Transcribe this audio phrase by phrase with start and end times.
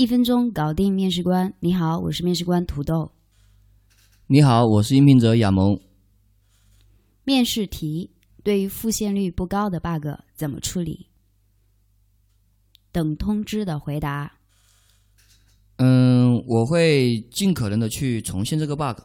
[0.00, 1.52] 一分钟搞定面试官。
[1.60, 3.12] 你好，我是面试官土豆。
[4.28, 5.78] 你好，我是应聘者亚萌。
[7.22, 8.10] 面试题
[8.42, 11.08] 对于复现率不高的 bug 怎么处理？
[12.90, 14.38] 等通知的回答。
[15.76, 19.02] 嗯，我会尽可能的去重现这个 bug。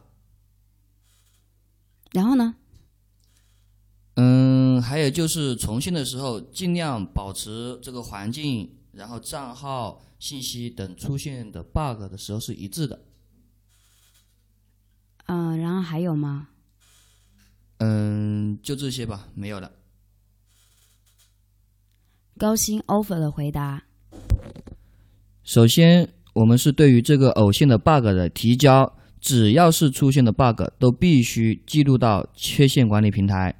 [2.12, 2.54] 然后呢？
[4.14, 12.98] 嗯，还有就是重现的时候，尽量保持这个环境，然后账号信息等出现的 bug 的时候是一致的。
[15.26, 16.48] 嗯，然后还有吗？
[17.78, 19.70] 嗯，就这些吧，没有了。
[22.38, 23.82] 高薪 offer 的回答。
[25.42, 33.54] 首先，我们是对于这个偶现的 bug 的提交，只要是出现的 bug，都必须记录到缺陷管理平台。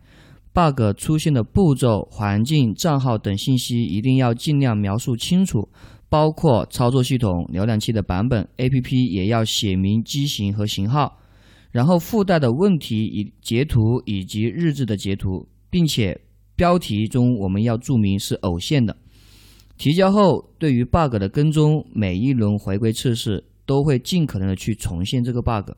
[0.57, 5.69] Bug 出现的步骤、环境、账号等信息一定要尽量描述清楚，
[6.09, 11.19] 包括操作系统、浏览器的版本、APP 也要写明机型和型号，
[11.73, 16.19] 然后附带的问题以截图以及日志的截图，并且
[16.55, 18.97] 标题中我们要注明是偶现的。
[19.77, 25.73] 提交后，对于 bug 的跟踪，每一轮回归测试都会尽可能的去重现这个 bug。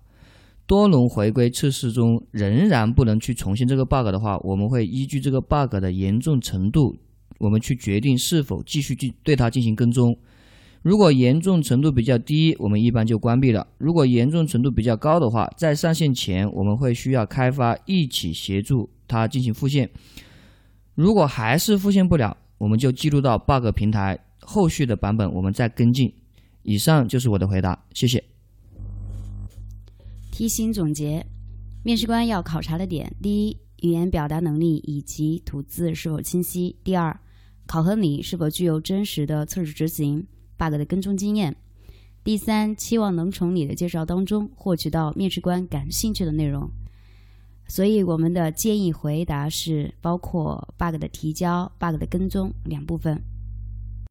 [0.69, 6.95] 多轮回归测试中仍然不能去重现这个 bug 的话，我们会依据这个 bug 的严重程度，
[7.39, 10.15] 我们去决定是否继续去对它进行跟踪。
[10.83, 19.89] 如果严重程度比较低，我们一般就关闭了；如果严重程度比较高的话，在上线前我们会需要开发一起协助它进行复现。
[20.95, 26.13] 如果还是复现不了，我们就记录到 bug 平台，后续的版本我们再跟进。
[26.63, 28.23] 以上就是我的回答，谢谢。
[30.39, 31.27] 提醒总结：
[31.83, 37.19] 面试官要考察的点：第一，语言表达能力以及吐字是否清晰；第二，
[37.67, 40.25] 考核你是否具有真实的测试执行
[40.57, 41.53] bug 的跟踪经验；
[42.23, 46.71] 第三，期望能从你的介绍当中获取到面试官感兴趣的内容。
[47.67, 53.21] 所以，我们的建议回答是包括 bug 的提交、bug 的跟踪两部分。